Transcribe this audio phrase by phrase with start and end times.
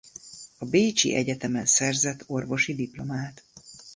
[0.57, 3.43] A bécsi egyetemen szerzett orvosi diplomát.